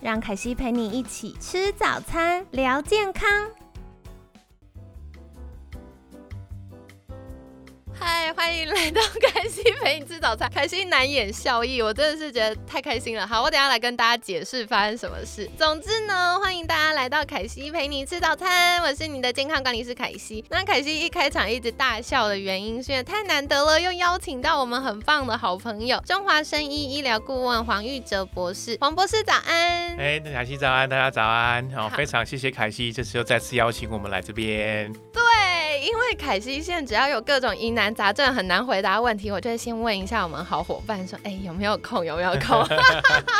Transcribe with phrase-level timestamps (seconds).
[0.00, 3.28] 让凯西陪你一起吃早餐，聊健康。
[8.00, 9.00] 嗨，欢迎来到
[9.32, 10.48] 凯西陪你吃早餐。
[10.52, 13.26] 凯西难掩笑意，我真的是觉得太开心了。
[13.26, 15.48] 好，我等下来跟大家解释发生什么事。
[15.58, 20.44] 总之呢，欢迎大家来到凯西陪你吃早餐，我是你的健康管理师凯西。
[20.48, 28.76] 那凯西一开场一直大笑的原因，是因为太难得了，又邀请到我们很棒的好朋友中华生医医疗顾问黄玉哲博士。
[28.80, 29.96] 黄博士早安。
[29.98, 31.68] 哎，凯西早安，大家早安。
[31.72, 34.92] 好，非常谢谢凯西，这次又再次邀请我们来这边。
[35.12, 35.22] 对，
[35.88, 42.04] 因为凯西现在只要有各种疑难杂症很难回答问题，我就会先问一下我们好伙伴说，哎，有没有空？
[42.04, 42.62] 有没有空？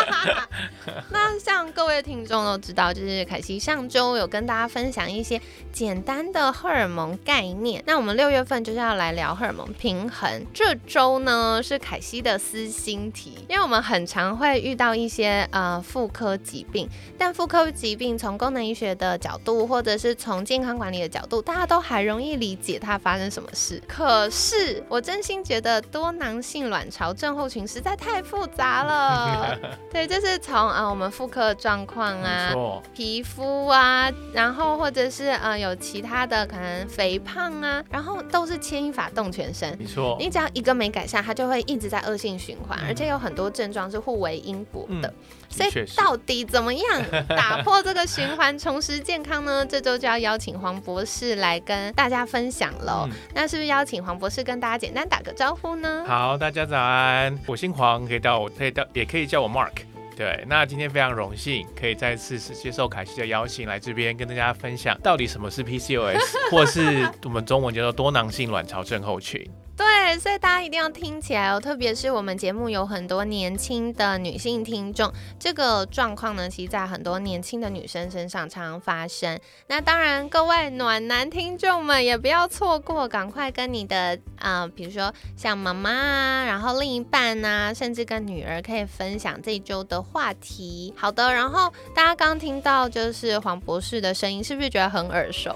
[1.11, 5.39] 那像各位听众都知道，就是凯西上周有跟大家分享一些
[5.79, 7.81] 简单的荷尔蒙概念。
[7.87, 10.45] 那我们六月份就是要来聊荷尔蒙平衡。
[10.53, 23.81] 这周呢是凯西的私心题，因为我们很常会遇到一些呃妇科疾病，但妇科疾病从功能医学的角度，或者是从健康管理的角度，大家都还容易理解它发生什么事。
[23.87, 29.57] 可是我真心觉得多囊性卵巢症候群实在太复杂了。
[29.93, 32.53] 对，就是从啊我们妇科的状况啊，
[32.93, 39.77] 皮肤啊，然后或者是呃有其他的可能肥胖啊，然后都是牵一发动全身。
[39.79, 45.13] 没错，你只要一个没改善，它就会一直在恶性循环，而且有很多症状是互为因果的。
[45.51, 46.85] 所以到底怎么样
[47.29, 49.65] 打破这个循环，重拾健康呢？
[49.65, 53.09] 这周就要邀请黄博士来跟大家分享喽。
[53.35, 56.05] 那是不是邀请黄博士跟大家简单打个招呼呢？
[56.07, 59.73] 好，大家早安，我姓黄，可以到我可以到也可以叫我 Mark。
[60.19, 66.19] 对，那今天非常荣幸可以再次是接受凯西的邀请来这边跟大家分享到底什么是 PCOS，
[66.51, 69.49] 或是我们中文叫做多囊性卵巢症候群。
[69.79, 79.39] 对，所以大家一定要听起来哦，特别是我们节目有很多年轻的女性听众，这个状况呢，其实在很多年轻的女生身上常常发生。
[79.69, 90.93] 那当然，各位暖男听众们也不要错过，赶快跟你的啊，比如说像妈妈啊，然后另一半啊，甚至跟女儿可以分享这一周的话题。
[90.97, 95.55] 好的，然后大家刚听到就是黄博士的声音，是不是觉得很耳熟？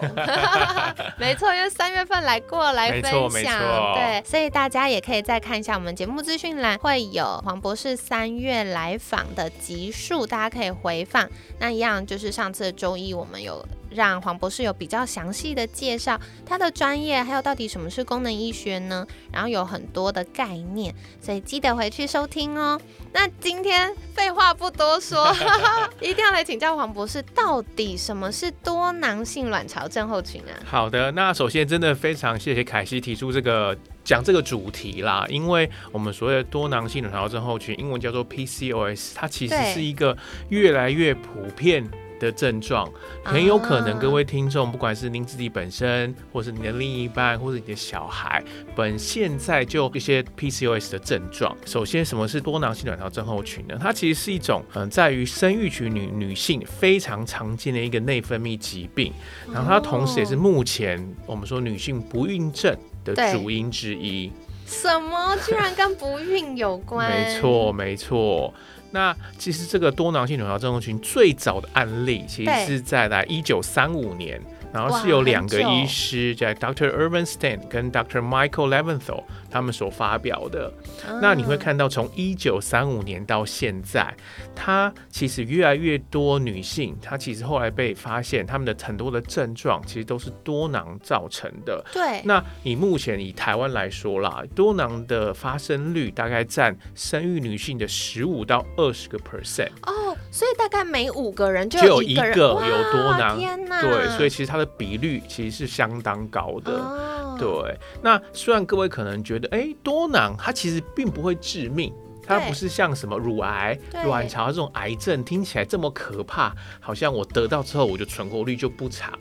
[1.19, 3.13] 没错，因为三月份来过来分
[3.43, 3.59] 享，
[3.95, 4.12] 对。
[4.25, 11.29] 所以大家也可以再看一下我们节目资讯栏，会有黄博士三月来访的集数，大家可以回放。
[11.59, 19.07] 那一样就是上次周一我们有让黄博士有比较详细的介绍他的专业，还有到底什么是功能医学呢？
[19.31, 22.81] 然后有很多的概念，所以记得回去收听哦。
[23.13, 25.31] 那今天废话不多说，
[26.01, 30.53] 一定要来请教黄博士，到底什么是多囊性卵巢症候群啊？
[30.65, 33.77] 好的，那首先真的非常谢谢凯西提出这个。
[34.05, 40.17] 讲这个主题啦，因为我们所谓的多囊性卵巢症候群，英文叫做 PCOS，它其实是一个
[40.49, 42.89] 越来越普遍的症状，
[43.25, 48.43] 很有可能各位听众，不管是您自己本身，或是你的另一半，或者你的小孩，
[48.77, 51.57] 本现在就一些 PCOS 的症状。
[51.65, 53.77] 首先，什么是多囊性卵巢症候群呢？
[53.81, 59.13] 它其实是一种嗯，在于生育群女女性非常常见的一个内分泌疾病，
[59.53, 62.77] 然后它同时也是目前我们说女性不孕症。
[63.05, 64.31] 的主因之一，
[64.67, 67.11] 什么居然跟不孕有关？
[67.11, 68.53] 没错，没错。
[68.91, 74.41] 那其实这个多囊性卵巢症候群最早的案例，其实是在来一九三五年。
[74.73, 76.91] 然后是有两个医师，叫 Dr.
[76.91, 78.21] Irvin Stein 跟 Dr.
[78.21, 80.73] Michael Leventhal，他们所发表的。
[81.21, 84.15] 那你会看到，从一九三五年到现在，
[84.55, 91.85] 它其实越来越多女性，她其实后来被发现，她们的很多的症状其实都是多囊造成的。
[91.93, 92.23] 对。
[92.25, 99.69] 那以目前以台湾来说啦，多囊的发生率大概占生育女性的十五到二十个 percent。
[99.83, 99.93] 哦，
[100.33, 103.39] 所以大概每五个人就有一个有多囊。
[103.39, 103.83] 天哪！
[103.83, 107.79] 对，所以其实它的比率其实是相当高的，对。
[108.03, 111.93] 那虽然各位可能觉得，哎，多囊它其实并不会致命，
[112.27, 119.13] 它不是像什么乳癌、卵巢这种癌症听起来这么可怕，好像我得到之后我就存活率就不长。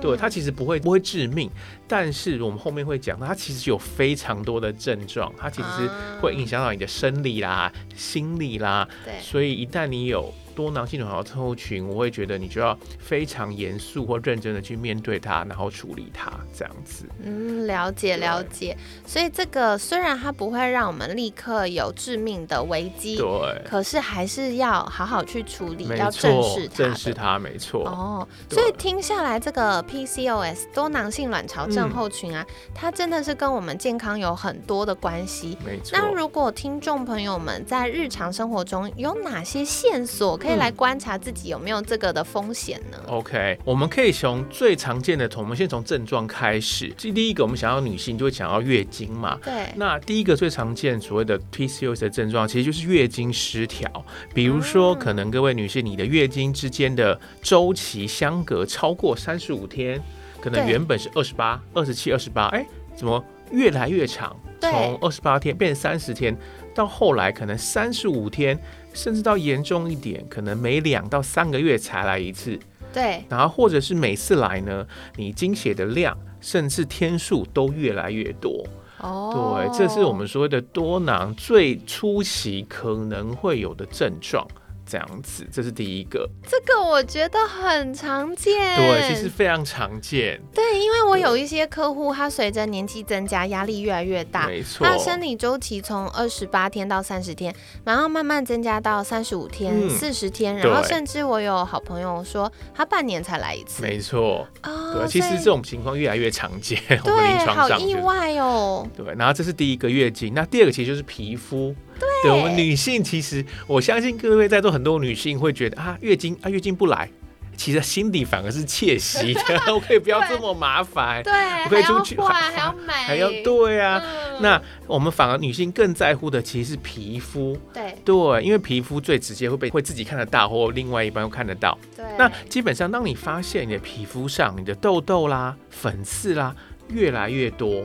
[0.00, 1.50] 对，它其实不会不会致命，
[1.86, 5.90] 但是我们后面会讲，它其实有非常多的症状，它其实
[6.22, 8.88] 会影响到你的生理啦、心理啦。
[9.04, 10.32] 对，所以一旦你有。
[10.54, 17.06] 多囊性卵巢症候群，我会觉得你就要非常严肃或认真的去面对它，然后处理它，这样子。
[17.22, 18.76] 嗯，了解了解。
[19.06, 27.84] 所以这个虽然它不会让我们立刻有致命的危机，对，可是还是要好好去处理，要正视它，正视它，没错。
[27.86, 35.58] 哦，所以听下来，这个 PCOS 多囊性卵巢症候群啊，它真的是跟我们健康有很多的关系。
[35.64, 35.98] 没错。
[35.98, 40.38] 那如果听众朋友们在日常生活中有哪些线索？
[40.44, 46.88] 可以来观察自己有没有这个的风险呢？OK，我们可以从最常见的，我们先从症状开始。
[46.98, 49.38] 第一个，我们想要女性就会想要月经嘛。
[49.42, 49.68] 对。
[49.76, 53.88] 那第一个最常见所谓的 PCOS 的症状，其实就是月经失调。
[54.34, 59.98] 比如说，可能各位女性，你的月经之间的周期相隔超过三十五天，
[60.42, 64.36] 可能原本是二十八、二十七、二十八，哎，怎么越来越长？
[64.60, 66.36] 从二十八天变成三十天，
[66.74, 68.58] 到后来可能三十五天。
[68.94, 72.58] 甚至到严重一点，可能每两到三个月才来一次。
[72.92, 74.86] 对，然后或者是每次来呢，
[75.16, 78.64] 你经血的量甚至天数都越来越多。
[79.00, 84.46] 哦，对，这是我们所谓的多囊最初期可能会有的症状。
[84.86, 86.28] 这样子，这是第一个。
[86.46, 90.40] 这个我觉得很常见，对，其实非常常见。
[90.54, 94.86] 对，因为我有一些客户，他随着年纪增加，压力越来越大，没错。
[94.86, 97.54] 他生理周期从二十八天到三十天，
[97.84, 103.82] 然后慢慢增加到三十五天、四十天，然后甚至我有好朋友说，他半年才来一次。
[103.82, 106.78] 没错，对，其实这种情况越来越常见。
[107.04, 108.86] 我们临床上好意外哦。
[108.96, 111.74] 对，然后这是第一个月经，那第二个其实就是皮肤。
[111.98, 117.08] 对，我们女性其实，我相信各位在座很多女性会觉得啊，月经啊，月经不来，
[117.56, 119.42] 其实心底反而是窃喜的，
[119.72, 121.32] 我 可以不要这么麻烦，对，
[121.64, 124.02] 我可以出去还还要美，还要 对啊。
[124.40, 131.78] 那我们反而女性更在乎的其实是皮肤，对对，因为皮肤最直接会被会自己看得到，或另外一半又看得到。
[131.96, 136.54] 对，那基本上当你发现你的皮肤上你的痘痘啦、粉刺啦
[136.88, 137.84] 越来越多。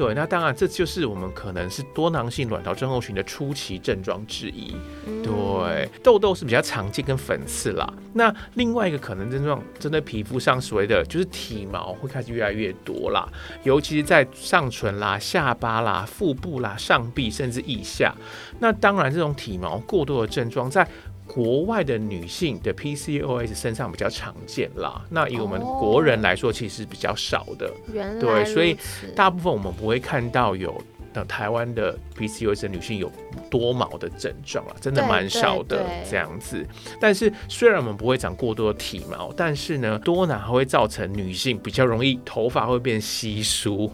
[0.00, 4.74] 对，那当然，这就是我们可能是多囊性卵巢症候群的初期症状之一。
[5.22, 7.86] 对，痘痘是比较常见，跟粉刺啦。
[8.14, 13.28] 那另外一个可能症状，针对皮肤上所谓的就是体毛会开始越来越多啦，
[13.62, 18.14] 尤其是在上唇啦、下巴啦、腹部啦、上臂甚至腋下。
[18.58, 20.88] 那当然，这种体毛过多的症状在。
[21.32, 27.70] 国外的女性的 PCOS 身上比较常见啦，那以我们国人来说，其实比较少的。
[28.18, 28.76] 对，所以
[29.14, 30.76] 大部分我们不会看到有
[31.12, 33.10] 的台湾的 PCOS 女性有
[33.48, 36.66] 多毛的症状啊，真的蛮少的这样子。
[37.00, 43.90] 但是虽然我们不会长过多的体毛，但是呢，多囊还会造成女性比较容易头发会变稀疏。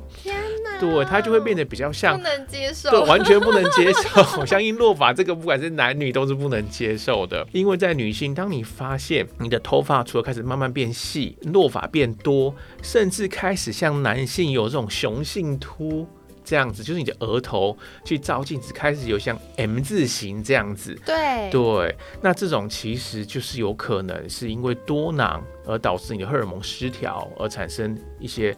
[0.79, 4.21] 对，它就会变得比较像，不能接受，对，完全不能接受。
[4.41, 7.47] 我相信落发这个，不管是男女都是不能接受的。
[7.53, 16.07] 因为在女性，当你发现你的头发除了开始慢慢变细，落发变多，甚至开始像男性有这种雄性秃
[16.45, 28.57] 这样子，就是你的额头去照镜子开始有像 M 字形这样子，对对，那这种其实就是有可能是因为多囊而导致你的荷尔蒙失调而产生一些。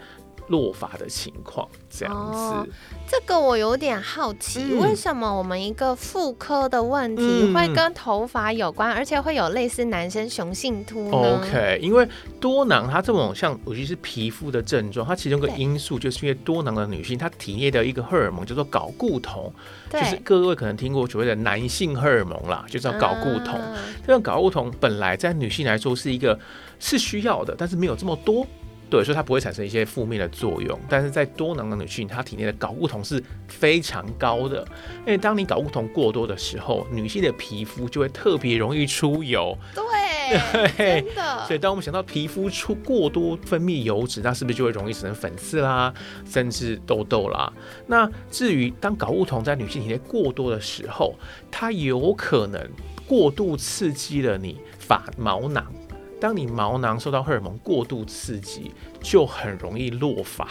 [0.49, 2.71] 落发的情况这样子，
[3.09, 12.09] 这个我有点好奇，为什么我们一个妇科的问题会跟头发有关，而且会有类似男生雄性秃呢？OK，因为
[12.41, 19.53] 多囊它这种像，尤其是皮肤的症状，它其中一个因素就是因为多囊的女性，她体内的一个荷尔蒙叫做睾固酮，
[19.91, 23.61] 就是各位可能听过所谓的男性荷尔蒙啦，就叫睾固酮。
[24.07, 26.39] 这个睾固酮本来在女性来说是一个
[26.79, 28.47] 是需要的，但是没有这么多。
[28.91, 34.67] 对，所以它不会产生一些负面的作用，但是在多囊的女性，她体内的睾固酮是非常高的，
[35.01, 39.57] 因为当你睾固酮过多的时候，女性的皮肤就会特别容易出油。
[39.75, 39.85] 对，
[41.05, 41.45] 真的。
[41.47, 45.93] 所以当我们想到皮肤出过多分泌油脂，那是不是就会容易产生粉刺啦，
[46.25, 47.53] 甚至痘痘啦？
[47.87, 51.15] 那至于当睾固酮在女性体内过多的时候，
[51.51, 52.71] 它有可能
[53.07, 55.67] 过度刺激了你发毛囊。
[56.21, 60.49] 当你毛囊受到荷尔蒙过度刺激，就很容易落发，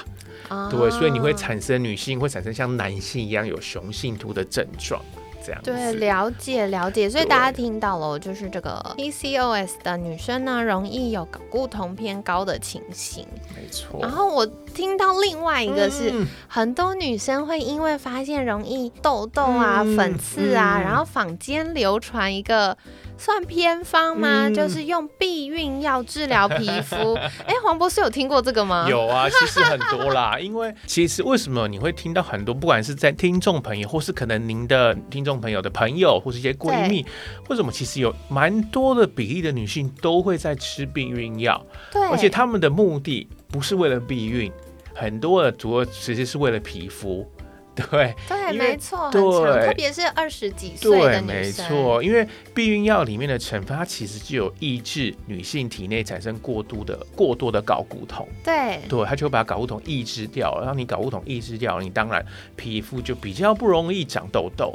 [0.70, 5.02] 对，所以你会产生女性会产生像男性一样有雄性秃的症状。
[5.46, 5.62] 这样。
[5.64, 7.10] 对，了解了解。
[7.10, 13.26] 所以大家听到了，就是这个 PCOS 的女生呢，容易有睾固酮偏高的情形。
[13.56, 14.00] 没错。
[14.02, 16.14] 然后我听到另外一个是，
[16.48, 22.78] 很多女生会因为发现容易痘痘啊、粉刺啊，然后坊间流传一个。
[23.18, 24.50] 算偏方吗？
[24.50, 27.16] 就是用避孕药治疗皮肤。
[27.46, 28.86] 哎，黄博士有听过这个吗？
[28.90, 30.38] 有啊， 其实很多啦。
[30.40, 37.06] 因为其实为什么你会听到很多，不管是在听众朋友，或是可能您的听众朋友的朋友，或是一些闺蜜，
[37.50, 41.66] 为什么其实有蛮多的比例的女性都会在吃避孕药？
[41.92, 44.52] 对，而且他们的目的不是为了避孕，
[44.94, 47.30] 很多的主要其实是为了皮肤。
[47.78, 58.28] 对 对，没错，对，特别是二十几岁的女生，没错，因为避孕药里面的成分，它其实就有抑制女性体内产生过度的、过多的睾固酮。
[58.44, 64.74] 对对，它就把睾固酮抑制掉了，让你睾固酮抑制掉，你当然皮肤就比较不容易长痘痘。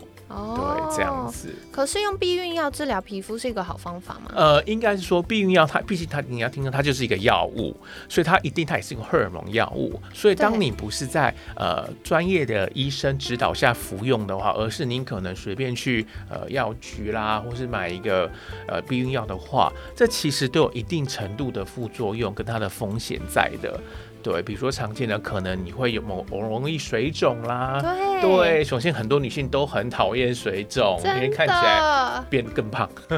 [0.57, 1.55] 对，这样子。
[1.71, 4.31] 可是用避孕药治疗皮肤是一个好方法吗？
[4.35, 7.77] 呃，应该是说避孕药，它毕竟它你要听到它就是一个药物，
[8.09, 10.01] 所以它一定它也是一个荷尔蒙药物。
[10.13, 18.31] 所以当你不是在呃专业的医生指导下服用的话，而是您可能随便去呃药局啦，或是买一个
[18.67, 23.81] 呃避孕药的话，这其实都有一定程度的副作用跟它的风险在的。
[24.23, 32.89] 对，比如说常见的可能你会有某容易水肿啦，对，对，首先很多女性都很讨厌水肿，因为看起来变更胖，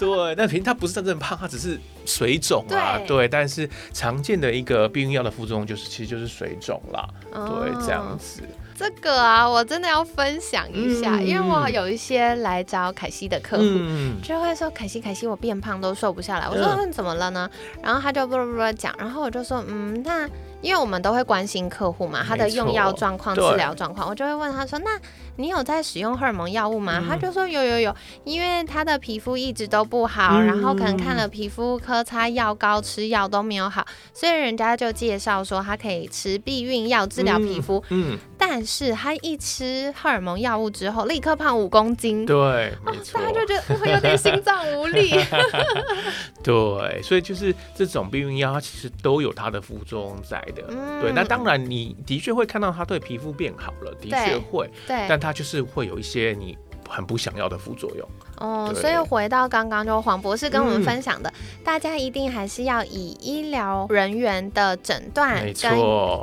[0.00, 8.42] 对，那其实它不是真正胖，它只是水肿啊，对，但是常见的一个避孕药的副作用就是其实就是水肿啦，对，这样子。
[8.76, 13.64] 这个啊，我真的要分享一下，因为我有一些来找凯西的客户，
[14.22, 16.46] 就会说凯西，凯西，我变胖都瘦不下来。
[16.46, 17.48] 我说那怎么了呢？
[17.82, 20.28] 然后他就不不不讲，然后我就说，嗯，那
[20.60, 24.90] 因为我们都会关心客户嘛，他的用药状况、治疗状况，我就会问他说，那。
[25.38, 27.04] 你有在使用荷尔蒙药物吗？
[27.06, 37.84] 他就说有有有，因为他的皮肤一直都不好，然后可能看了皮肤科擦药膏，吃药都没有好，所以人家就介绍说他可以吃避孕药治疗皮肤。
[37.90, 42.26] 嗯，但是他一吃荷尔蒙药物之后，立刻胖五公斤。
[42.26, 42.72] 对，
[43.12, 45.10] 大家就觉得我有点心脏无力。
[46.44, 50.62] 对，所以就是这种避孕药，它其实都有它的副作用在的。
[51.00, 54.70] 对，那当然你的确会看到它对皮肤变好了，的确会。
[54.86, 56.56] 对，但它就是会有一些你
[56.88, 61.32] 很不想要的副作用哦，所以回到刚刚就黄博士跟我们分享的，
[61.64, 65.72] 大家一定还是要以医疗人员的诊断跟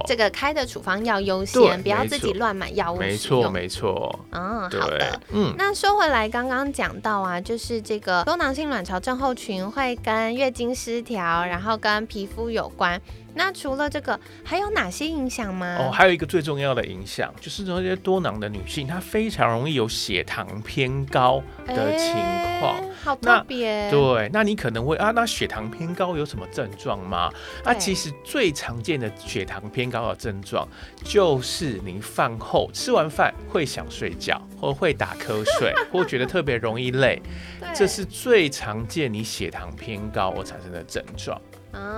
[0.05, 4.19] 这个开的处方药优先，不要自己乱买药物没错，没错。
[4.31, 5.19] 嗯，好的。
[5.31, 13.01] 嗯，那说回来，刚刚讲到啊，就是这个多囊性卵巢症候群会跟月经失调，然后跟皮肤有关。
[13.35, 15.77] 那除了这个，还有哪些影响吗？
[15.79, 22.75] 哦，还有一个最重要的影响，就是那些多囊的女性，她非常容易有血糖偏高的情况。
[23.03, 23.89] 好特别。
[23.91, 27.29] 对，那你可能会啊，那血糖偏高有什么症状吗？
[27.63, 30.67] 啊其实最常见的血糖偏高的症状，
[31.03, 37.21] 就是你饭后吃完饭会想睡觉，或会打瞌睡，或觉得特别容易累，
[37.75, 41.39] 这是最常见你血糖偏高而产生的症状。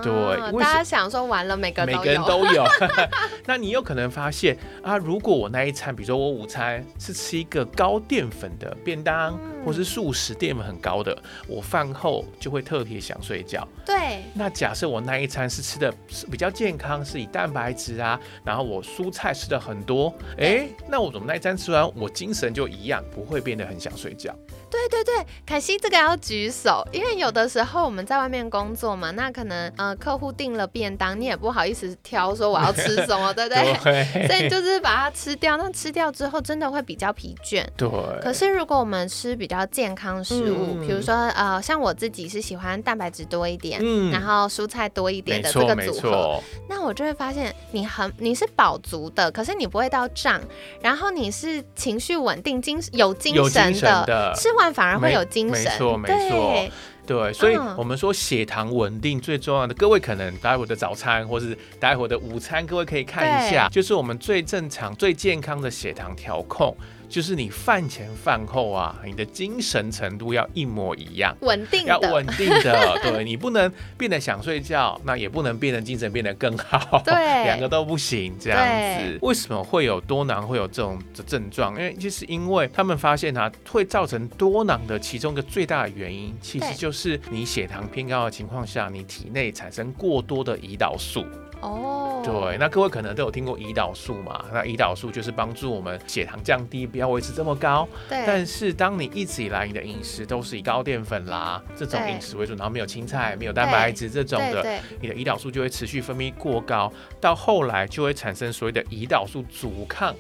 [0.02, 2.64] 对，大家想说完了，每个每个人都有。
[3.46, 11.18] 那你有可能发现啊，如果我那一餐，比如说我午餐是吃一个高淀粉的便当，或是素食淀粉很高的，
[11.48, 13.68] 我饭后就会特别想睡觉。
[13.86, 14.24] 对。
[14.34, 24.34] 那假设我那一餐是吃的是比较健康，是以蛋白质啊，然后我蔬菜吃的很多，哎，那我怎么那一餐吃完，我精神就一样，不会变得很想睡觉？
[24.70, 33.74] 对对对，凯西这个要举手，因为有的时候我们在外面工作嘛，那可能呃客户订了便当，你也不好意思挑说我要吃什么，对不对？
[34.28, 37.66] 所以就是把它吃掉，那吃掉之后真的会比较疲倦。
[37.78, 37.90] 对。
[38.22, 50.42] 可是如果我们吃比较健康食物，比如说呃像我自己是喜欢蛋白质多一点，嗯然后蔬菜多一点的这个组合，那我就会发现你很你是饱足的，可是你不会到胀，
[50.82, 54.66] 然后你是情绪稳定、精有精神的，吃完。
[54.74, 56.70] 反而会有精神，没错，没错，
[57.06, 66.76] 对，所以我们说血糖稳定最重要的，各位可能待会的早餐或是待会的午餐，各位可以看一下，就是我们最正常、最健康的血糖调控。
[67.10, 77.14] 就是你饭前饭后啊，你的精神程度要一模一样，稳定要稳定的， 对你不能变得想睡觉，那也不能变得精神变得更好，对，
[77.46, 78.60] 两个都不行，这样
[79.00, 79.20] 子。
[79.22, 81.74] 为什么会有多囊会有这种的症状？
[81.76, 91.26] 因为就是因为他们发现啊，会造成多囊的其中一个最大的原因，其实就是你血糖偏高的情况下，你体内产生过多的胰岛素。
[91.62, 94.46] 哦，对，那各位可能都有听过胰岛素嘛？
[94.54, 97.88] 那胰岛素就是帮助我们血糖降低，不要维持这么高。
[98.10, 110.14] 对，但是当你一直以来你的饮食都是以高淀粉啦这种饮食为主，然后没有青菜、没有蛋白质这种的，你的胰岛素就会持续分泌过高，到后来就会产生所谓的胰岛素阻抗。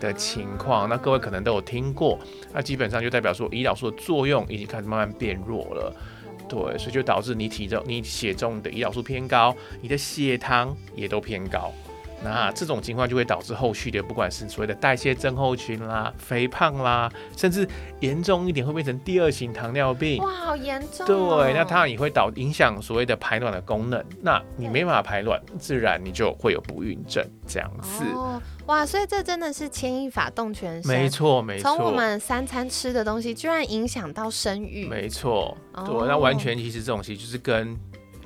[0.00, 2.18] 的情况，那各位可能都有听过，
[2.54, 5.94] 那基本上就代表说胰岛素的作用已经开始慢慢变弱了，
[6.50, 11.72] 对，所以就导致你体重、你血中的胰岛素偏高，你的血糖也都偏高。
[12.22, 17.66] 那这种情况就会导致后续的不管是所谓的代谢症候群啦、肥胖啦，甚至
[18.00, 20.22] 严重一点会变成第二型糖尿病。
[20.22, 21.42] 哇，好严重、哦。
[21.42, 24.04] 对，那它也会导影响所谓的排卵的功能。
[24.20, 28.04] 那你没办法排卵，自然你就会有不孕症这样子。
[28.14, 30.92] 哦，哇，所以这真的是牵一发动全身。
[30.92, 31.62] 没错，没错。
[31.62, 34.86] 从我们三餐吃的东西，居然影响到生育。
[34.86, 37.74] 没错，哦对，那完全其实这种其实就是跟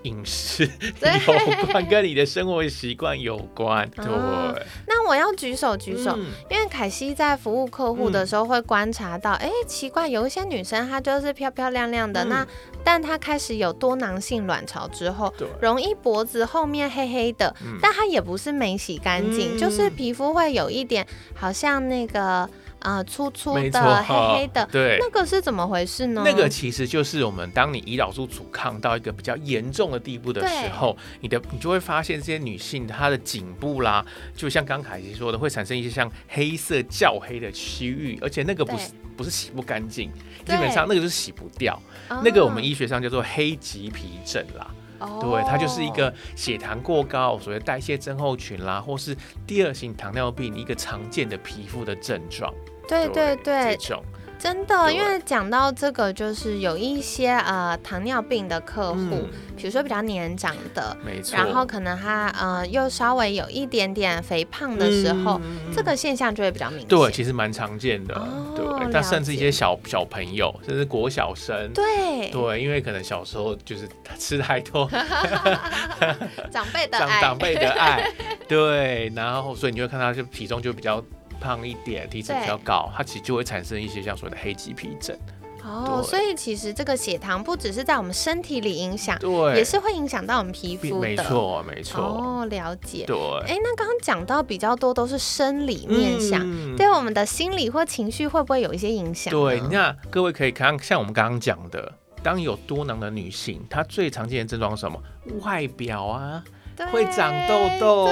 [0.05, 0.65] 饮食
[1.03, 3.89] 有关，跟你的生活习惯有关。
[3.91, 4.55] 对，啊
[4.87, 6.27] 那我要举手举手，嗯。
[6.51, 12.29] 因为凯西在服务客户的时候会观察到，哎、奇怪，有一些女生她就是漂漂亮亮的，嗯。
[12.29, 12.47] 那
[12.85, 17.79] 但她开始有多囊性卵巢之后，容易脖子后面黑黑的，嗯。
[17.83, 19.59] 但她也不是没洗干净，嗯。
[19.59, 22.49] 就是皮肤会有一点好像那个
[22.85, 24.99] 呃粗粗的、黑黑的，对。
[25.01, 26.23] 那个是怎么回事呢？
[26.25, 34.05] 那个其实就是我们当你胰岛素阻抗到一个比较严重的地步的时候，你的你就会发现这些女性她的颈部啦，
[34.37, 40.11] 就像刚凯西说的，会产生一些像黑色较黑的区域，而且那个不是不是洗不干净，
[40.45, 41.75] 基本上那个就是洗不掉。
[42.11, 44.71] 哦那个我们医学上叫做黑棘皮症啦。
[45.01, 52.53] 哦对，它就是一个血糖过高，所谓代谢症候群啦，或是第二型糖尿病一个常见的皮肤的症状。
[52.89, 54.05] 对对对，这种
[54.39, 61.37] 真的，因为讲到这个，就是有一些呃糖尿病的客户，嗯比如说比较年长的，没错。
[61.37, 66.89] 然后可能他呃又稍微有一点点肥胖的时候，嗯这个现象就会比较明显。
[66.89, 68.15] 对，其实蛮常见的。
[68.17, 71.73] 哦对，了但甚至一些小小朋友，甚至国小生。
[71.73, 73.89] 对对，因为可能小时候就是
[74.19, 74.87] 吃太多
[76.51, 78.13] 长辈的长爱，长辈的爱，
[78.47, 81.03] 对，然后所以你会看到就体重就比较
[81.45, 85.15] 胖一点，体脂比较高，它其实就会产生一些像所谓的黑棘皮症。
[85.63, 91.01] 哦，所以其实这个血糖不只是在我们身体里影响，对，也是会影响到我们皮肤的。
[91.01, 91.17] 没。
[91.17, 92.03] 错，没错。
[92.03, 93.05] 哦，了解。
[93.07, 99.31] 对，哎，那刚刚讲到比较多都是生理面向，嗯对我们的心理或情绪会不会有一些影响？
[99.33, 105.03] 对，那各位可以看，像我们刚刚讲的，当有多囊的女性，她最常见的症状是什么？
[105.43, 106.53] 外表啊，对
[106.93, 108.09] 会长痘痘。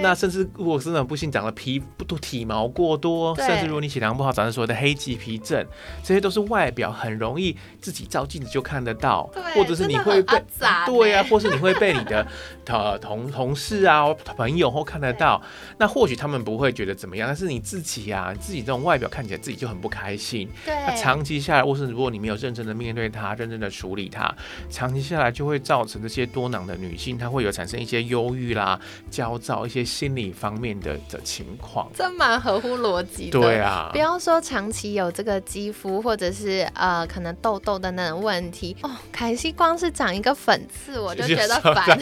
[0.00, 5.66] 那甚至如果是那种不幸长了皮不多体毛过多，甚至如果你血糖不好，长成所谓的黑棘皮症，
[6.04, 10.40] 这些都是外表很容易自己照镜子就看得到，对或者是你会被
[10.86, 12.24] 对啊，或是你会被你的
[12.70, 14.06] 呃同同事啊、
[14.36, 15.42] 朋友或看得到，
[15.78, 24.32] 那或许他们不会觉得怎么样，但是你自己啊，自己这种外表看起来自己就很不开心，那对，长期下来，或是如果你没有认真的面对它，认真的处理它，
[24.70, 28.78] 长期下来就会造成这些多囊的女性，她会有产生一些忧郁啦、
[29.10, 31.88] 焦躁、一些心理方面的的情况。
[31.94, 33.40] 这蛮合乎逻辑的。
[33.40, 41.98] 对啊不，要说长期有这个肌肤或者是呃可能痘痘的那种问题哦，凯西光是长一个粉刺我就觉得烦。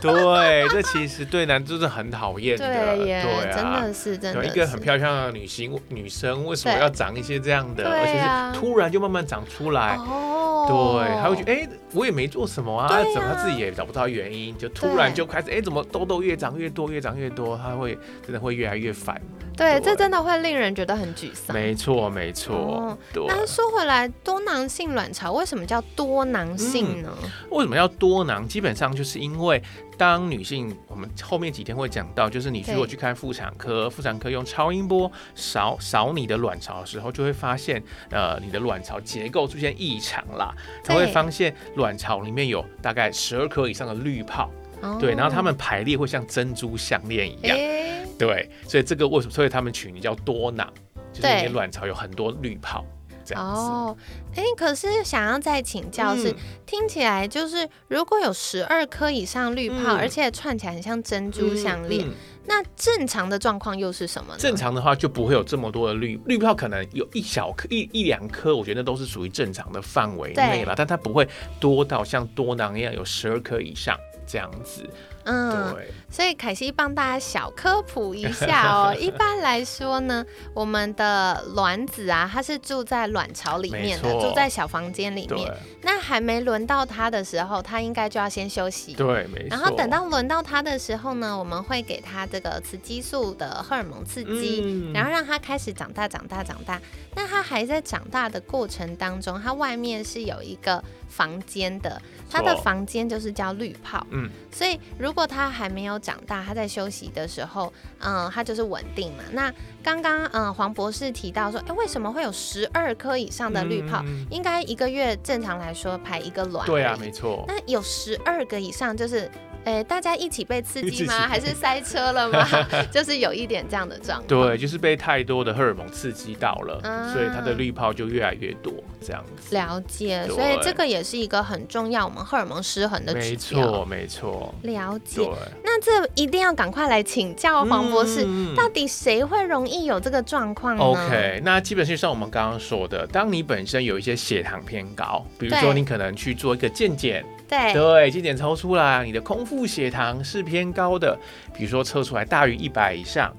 [0.00, 2.66] 对，这其实对男就是很讨厌的，
[2.96, 4.48] 对耶，对啊，真的是真的是。
[4.50, 9.96] 一个很漂亮的女性女生，为什么要长一些这样的，对而且啊是突然就慢慢长出来？
[9.96, 19.20] 哦，对，他会觉得，哎、我也没做什么啊怎么他自己也找不到原因，就突然就开始，哎、怎么痘痘越长越多，越长越多，它会真的会越来越烦。
[19.56, 21.54] 对，这真的会令人觉得很沮丧。
[21.54, 23.22] 没错，没错，哦对。
[23.28, 27.10] 那说回来，多囊性卵巢为什么叫多囊性呢？
[27.50, 28.48] 为什么要多囊？
[28.48, 29.62] 基本上就是因为
[29.98, 44.50] 当女性，我们后面几天会讲到，就是你如果去看妇产科，妇产科用超音波扫扫你的卵巢的时候，就会发现，呃，你的卵巢结构出现异常啦，才会发现卵巢里面有大概十二颗以上的滤泡，
[44.82, 48.06] 哦对，然后它们排列会像珍珠项链一样，诶。
[48.18, 49.32] 对，所以这个为什么？
[49.32, 50.70] 所以他们取名叫多囊，
[51.12, 52.84] 就是你卵巢有很多滤泡，
[53.24, 53.60] 这样子。
[53.60, 53.96] 哦，
[54.36, 56.36] 哎，可是想要再请教是，嗯。
[56.66, 59.96] 听起来就是如果有十二颗以上滤泡，嗯。
[59.96, 62.06] 而且串起来很像珍珠项链，
[62.46, 64.38] 那正常的状况又是什么呢？
[64.38, 70.64] 正常的话就不会有这么多的滤滤泡，可能有一小颗一一两颗，我觉得都是属于正常的范围内对。
[70.64, 71.26] 了，但它不会
[71.58, 73.98] 多到像多囊一样有十二颗以上
[74.30, 74.88] 这样子。
[75.24, 75.76] 嗯，
[76.10, 78.94] 所以凯西帮大家小科普一下哦。
[78.98, 88.94] 一般来说呢，我们的卵子啊，它是住在卵巢里面的，住在小房间里面。，那还没轮到它的时候，它应该就要先休息。
[88.94, 89.48] 对，没错。
[89.50, 96.80] 然后等到轮到它的时候呢，我们会给它这个雌激素的荷尔蒙刺激，嗯然后让它开始长大、长大、长大。
[97.14, 104.06] 那它还在长大的过程当中，它外面是有一个房间的，它的房间就是叫滤泡。
[104.10, 109.24] 嗯，所以如果它还没有长大，它在休息的时候，嗯，它就是稳定嘛。
[109.32, 114.02] 那刚刚嗯黄博士提到说，哎，为什么会有十二颗以上的滤泡？
[114.06, 116.66] 嗯应该一个月正常来说排一个卵。
[116.66, 117.44] 对啊，没错。
[117.48, 119.30] 那有十二个以上，就是，
[119.64, 121.26] 诶，大家一起被刺激吗？
[121.28, 122.46] 还是塞车了吗？
[122.90, 124.26] 就是有一点这样的状况。
[124.26, 128.72] 对，就是被太多的荷尔蒙刺激到了，啊所以它的滤泡就越来越多，
[129.04, 129.54] 这样子。
[129.54, 133.36] 了解，所以这个也是一个很重要，我们荷尔蒙失衡的指没。
[133.36, 134.54] 错，没错。
[134.62, 135.28] 了解，，
[135.62, 151.18] 那这一定要赶快来请教黄博士，嗯到底谁会容易有这个状况呢 OK，那基本上像我们刚刚说的，当你本身有一些血糖偏高，比如说你可能去做一个健检，对对，健检抽出来你的空腹血糖是偏高的，
[151.52, 153.34] 比如说测出来大于一百以上，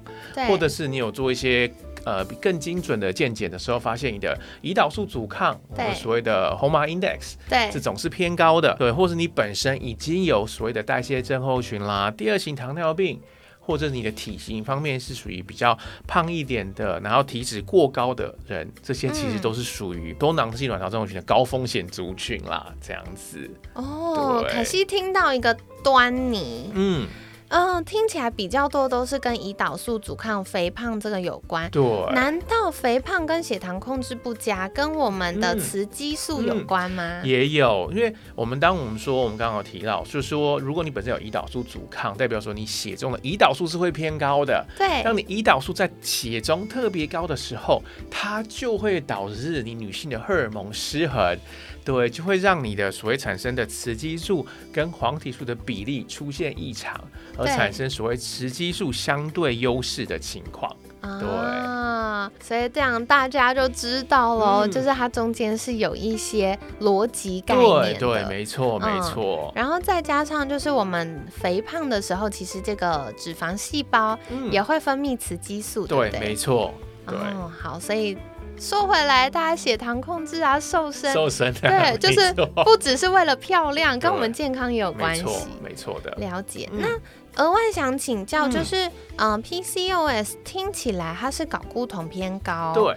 [0.46, 1.72] 或者是你有做一些
[2.04, 13.18] 呃比更精准的健检的时候，发现你的胰岛素阻抗，我所谓的 HOMA index 对这种是偏高的，对，或是你本身已经有所谓的代谢症候群啦，第二型糖尿病。
[13.64, 23.48] 或者你的体型方面是属于比较胖一点的，然后体脂过高的人，这些其实嗯都是属于多囊性卵巢症候群的高风险族群啦，这样子。
[23.74, 27.06] 哦，可惜听到一个端倪，嗯，
[27.52, 31.70] 嗯，听起来比较多都是跟胰岛素阻抗、肥胖这个有关。
[31.70, 31.82] 对。
[32.14, 37.20] 难道肥胖跟血糖控制不佳跟我们的嗯雌激素有关吗？
[37.22, 44.64] 也有，因为我们当我们说，我们刚刚有提到，就是说，如果你本身有胰岛素阻抗，代表说你血中的胰岛素是会偏高的。
[44.78, 51.36] 对，当你胰岛素在血中特别高的时候，它就会导致你女性的荷尔蒙失衡，
[51.84, 56.98] 对，就会让你的所谓产生的雌激素跟黄体素的比例出现异常，
[57.36, 60.74] 而产生所谓雌激素相对优势的情况。
[61.00, 67.98] 对啊，所以这样大家就知道喽，嗯就是它中间是有一些逻辑概念对的。
[67.98, 69.52] 对，没错没嗯错。
[69.56, 76.28] 然后再加上就是我们肥胖的时候，其实这个脂肪细胞嗯也会分泌雌激素，对对，对？
[76.28, 76.72] 没错，
[77.04, 77.18] 对。
[77.18, 78.16] 哦，好，所以
[78.58, 82.32] 说回来，大家血糖控制啊，瘦身，瘦身的，对， 就是
[82.64, 86.10] 不只是为了漂亮，跟我们健康也有关系没错。，没错的。
[86.18, 86.68] 了解。
[86.72, 88.86] 嗯那额外想请教，嗯就是
[89.16, 92.94] 嗯、呃 PCOS 听起来它是睾固酮偏高，，对，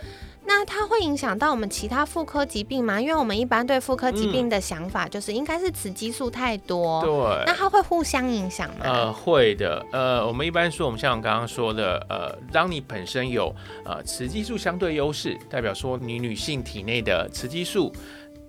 [0.48, 3.02] 那它会影响到我们其他妇科疾病吗？
[3.02, 7.12] 因为我们一般对妇科疾病的想法就是应该是雌激素太多，对
[7.46, 8.86] 那对，它会互相影响吗？
[8.86, 9.86] 呃，会的。
[9.92, 13.54] 呃，我们一般说，我们像刚刚说的，呃，当你本身有
[13.84, 17.92] 呃雌激素相对优势，代表说你女性体内的雌激素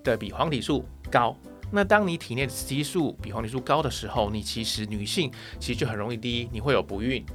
[0.03, 1.35] 的比黄体素高。
[1.71, 7.25] 那当你体内的雌激素比黄体素高的时候，你其实女性其实就很容易，第一你会有不孕，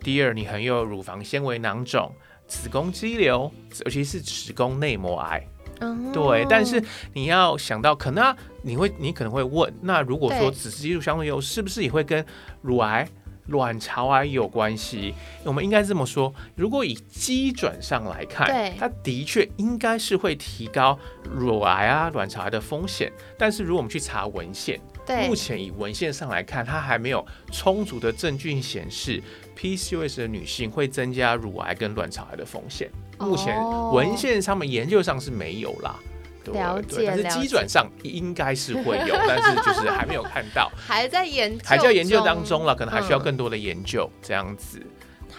[0.00, 2.12] 第二你很有乳房纤维囊肿、
[2.46, 3.50] 子宫肌瘤，
[3.84, 5.46] 尤其是子宫内膜癌。
[5.80, 6.80] 嗯对，但是
[7.12, 12.24] 你要想到，可能、啊、你会，你可能会问，那如果说对雌激素相对优势，是不是也会跟
[12.60, 13.08] 乳癌、
[13.46, 15.12] 卵巢癌有关系？
[15.42, 20.96] 我们应该这么说，如果以基准上来看对，它的确应该是会提高
[21.28, 23.10] 乳癌啊、卵巢癌的风险。
[23.36, 24.91] 但是如果我们去查文献，对
[25.26, 29.22] 目前以文献上来看，它还没有充足的证据显示
[29.56, 32.90] PCOS 的女性会增加乳癌跟卵巢癌的风险。
[33.18, 35.96] 目前哦文献上面研究上是没有啦。
[36.44, 44.82] 对了对但是基准上应该是会有， 但是就是还没有看到，还在研究，还在研究当中了，可能还需要嗯更多的研究这样子。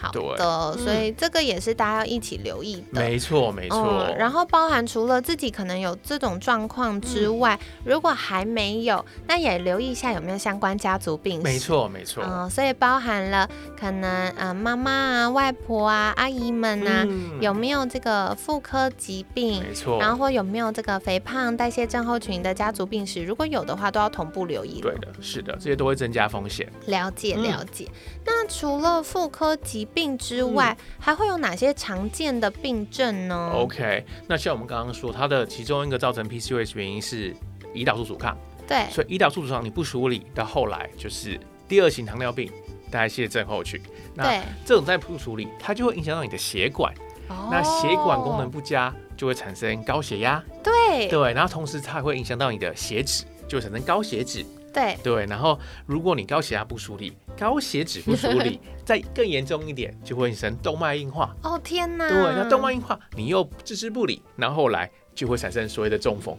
[0.03, 3.01] 好对的，所嗯以这个也是大家要一起留意的。
[3.01, 4.05] 没错，没错。
[4.07, 11.43] 嗯，然后包含除了自己可能有这种状况之嗯外，如果还没有，那也留意一下有没有相关家族病史。
[11.43, 11.59] 没。
[11.63, 12.21] 错，没错。
[12.27, 19.97] 嗯，所以包含了可能呃妈妈啊、外婆啊、阿姨们啊，嗯有没有这个妇科疾病，没错。
[19.97, 24.81] 然后或有没有这个肥胖、代谢症候群的家族病史，如果有的话，都要同步留意。
[24.81, 26.69] 对的，是的，这些都会增加风险。
[26.87, 27.87] 了解嗯了解。
[28.25, 37.35] 那除了妇科疾病之外，还会有哪些常见的病症呢？OK，那像我们刚刚说，它的其中一个造成 PCOS 原因是
[37.73, 38.85] 胰岛素阻抗，对。
[38.91, 42.51] 所以胰岛素阻抗你不处理，到后来就是第二型糖尿病、
[42.89, 43.81] 代谢症候群。
[44.15, 46.93] 那对，这种再不处理，它就会影响到你的血管，
[47.27, 51.07] 那血管功能不佳，就会产生高血压，对。
[51.07, 54.45] 对，然后同时它还会影响到你的血脂，就会产生高血脂。
[54.73, 61.35] 对，对，然后如果你高血压不处理，高血脂不处理， 再更严重一点，就会形成动脉硬化。
[61.43, 66.35] 哦天哪，对，那动脉硬化你又置之不理，然后后来就会产生所谓的中风，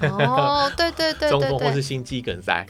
[0.00, 1.48] 哦，对对对中 对。
[1.48, 2.66] 中，风或是心肌梗塞，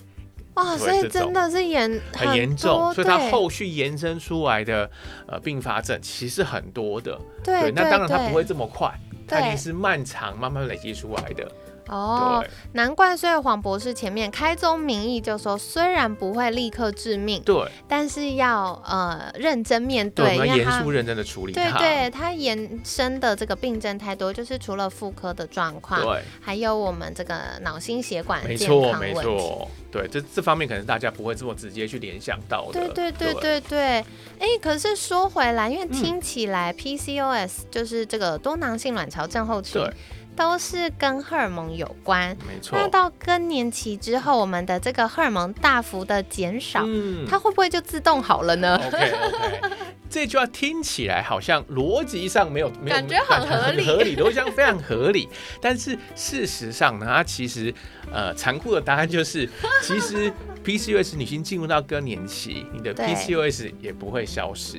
[0.55, 3.31] 哇，所以真的是严很严重，所以它对。
[3.31, 4.91] 后续延伸出来的
[5.27, 7.19] 呃并发症其实很多的。
[7.43, 8.93] 对那当然它不会这么快，
[9.27, 9.49] 它一对。
[9.51, 11.51] 定是漫长慢慢累积出来的。
[11.89, 17.71] 哦，难怪，所以黄博士前面开宗明义就说，虽然不会立刻致命，对。
[17.89, 21.79] 但是要呃认真面对，对，严肃认真的处理它。
[21.79, 28.93] 对对，它延伸的这个病症太多，就是除了妇科的状况，对，还有我们这个脑心血管健没错。
[28.95, 29.15] 没。
[29.15, 32.73] 错，对这这方面可能大家不会这么直接去联想到的。
[32.73, 33.61] 对对对对。
[33.67, 34.05] 对，
[34.39, 39.93] 哎，可是说回来，因为听起来 PCOS 就是这个多囊性卵巢症候群对，
[40.37, 42.37] 都是跟荷尔蒙有关。
[42.47, 42.79] 没错。
[42.79, 49.61] 那到更年期之后，我们的这个荷尔蒙大幅的减少，嗯它会不会就自动好了呢？OK OK，
[50.09, 55.29] 这句话听起来好像逻辑上没有没有感觉很合理合理，逻辑上非常合理。
[55.61, 57.73] 但是事实上呢，它其实
[58.13, 59.49] 呃残酷的答案就是，
[59.83, 60.33] 其实
[60.65, 64.79] PCOS 女性进入到更年期，你的 PCOS 也不会消失。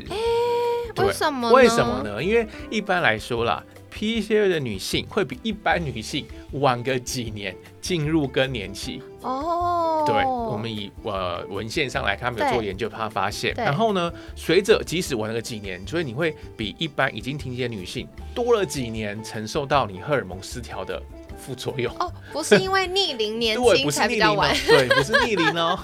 [0.96, 1.52] 对为什么？
[1.52, 2.02] 为什么？
[2.04, 2.24] 呢？
[2.24, 3.64] 因为一般来说啦
[3.98, 9.02] ，PCOS 的女性会比一般女性晚个几年进入更年期。
[9.22, 13.54] 哦，对，我们以呃文献上来看，没有做研究，怕发现。
[13.58, 21.02] 然后呢，随着即使晚了个几年，所以你会比一般已经停经的女性多了几年承受到你荷尔蒙失调的
[21.48, 21.94] 副作用。
[22.00, 25.80] 哦，不是因为逆龄年 对，轻才比较晚，， 对，不是逆龄哦，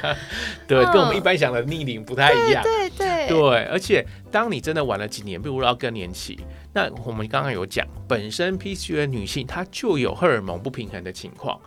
[0.66, 2.62] 对，跟我们嗯一般想的逆龄不太一样。
[2.62, 6.38] 对对对，而且当你真的晚了几年，比如到更年期，
[6.72, 11.60] 那我们刚刚有讲，本身 PCOS 女性她就有荷尔蒙不平衡的情况。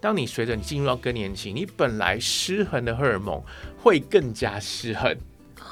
[0.00, 3.42] 当你随着你进入到更年期，你本来失衡的荷尔蒙
[3.82, 5.16] 会更加失衡，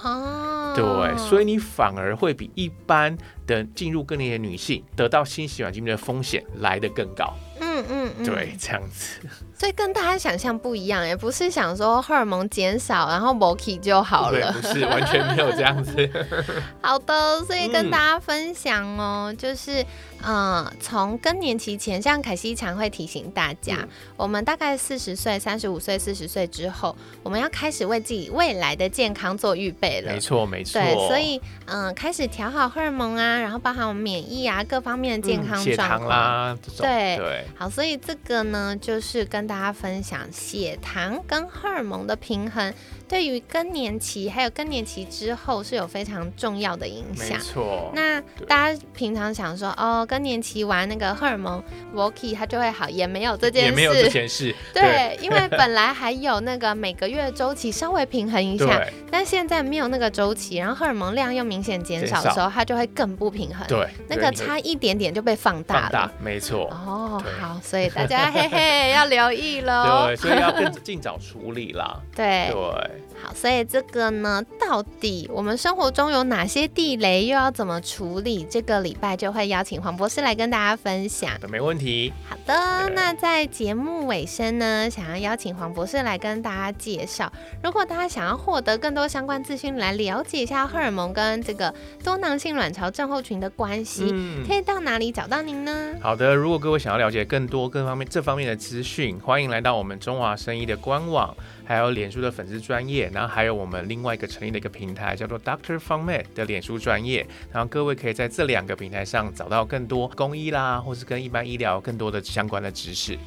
[0.02, 7.32] 哦，对，所以你反而会比一般的进入更年期的女性得到心血管疾病的风险来得更高。
[7.60, 9.20] 嗯嗯嗯，对，，这样子。
[9.62, 14.50] 所以跟大家想象不一样，也不是想说荷尔蒙减少然后 o k 就好，了。
[14.50, 16.10] 不是完全没有这样子。
[16.82, 19.86] 好的，所以跟嗯大家分享哦，就是
[20.24, 30.18] 嗯，从更年期前，像凯西常会提醒大家，嗯我们大概四十岁、三十五岁、四十岁之后，我们要开始为自己未来的健康做预备了没。
[30.18, 30.80] 错，没错。
[30.80, 36.08] 对，所以嗯、呃开始调好荷尔蒙啊，然后包含我们免疫啊各方面的健康状况。
[36.08, 42.72] 啦，这种对对好，所以这个呢，就是跟大家分享血糖跟荷尔蒙的平衡，
[43.12, 47.44] 对于更年期还有更年期之后是有非常重要的影响没。
[47.44, 47.92] 错。
[47.94, 53.68] 那大家平常想说，哦，更年期玩那个荷尔蒙 w o k i 它就会好，也没有这件事。
[53.68, 54.54] 也没有这件事。
[54.72, 63.66] 对，因为本来还有那个每个月周期稍微平衡一下， 但现在没有那个周期，然后荷尔蒙量又明显减少的时候，它就会更不平衡。
[63.68, 65.82] 对，那个差一点点就被放大了。
[65.82, 66.66] 放大，没错。
[66.70, 70.16] 哦，好，所以大家嘿嘿要留意喽 对，。
[70.16, 72.00] 所以要更尽早处理啦。
[72.16, 78.44] 对 对，好，所以这个呢，到底我们生活中有哪些地雷，又要怎么处理？
[78.50, 81.30] 这个礼拜就会邀请黄博士来跟大家分享。
[81.48, 82.12] 没问题。
[82.28, 95.94] 好的，那在节目尾声呢，想要邀请黄博士来跟大家介绍，如果大家想要获得更多相关资讯，来了解一下荷尔蒙跟这个多囊性卵巢症候群的关系，嗯可以到哪里找到您呢？
[96.00, 101.36] 好的，如果各位想要了解更多各方面这方面的资讯，欢迎来到我们中华生医的官网，
[101.72, 113.18] 还有脸书的粉丝专业，然后还有我们另外一个成立的一个平台叫做 Doctor Fun Med 的脸书专业，然后各位可以在这两个平台上找到更多公益啦，或是跟一般医疗更多的相关的知识。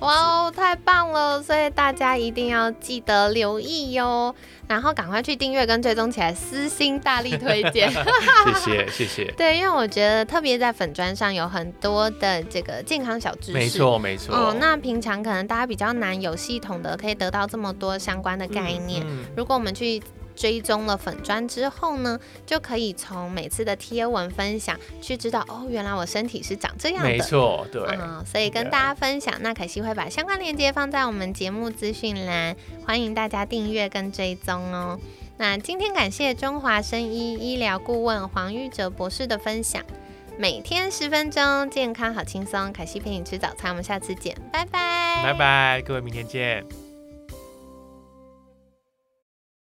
[0.00, 1.42] 这样哇哦，太棒了！
[1.42, 4.32] 所以大家一定要记得留意哟，
[4.68, 7.90] 然后赶快去订阅跟追踪起来，私心大力推荐。
[8.64, 13.52] 谢谢谢谢，对，因为我觉得特别在粉砖上有很多的这个健康小知识。
[13.52, 13.68] 没。
[13.72, 14.34] 错没错。
[14.34, 19.02] 哦，那平常可能大家比较难有系统的可以得到这么多相关的概念。
[19.06, 20.00] 嗯如果我们去
[20.34, 27.08] 追踪了粉砖之后呢，就可以从每次的贴文分享去知道哦，原来我身体是长这样的。
[27.08, 27.82] 没错，对。
[28.00, 34.98] 嗯，所以跟大家分享，那凯西会把相关链接放在我们节目资讯栏，欢迎大家订阅跟追踪哦。
[35.38, 39.82] 那今天感谢中华生医医疗顾问黄玉哲博士的分享，
[40.38, 42.72] 每天十分钟，健康好轻松。
[42.72, 46.91] 凯西陪你吃早餐，我们下次见，拜拜，拜拜，各位，明天见。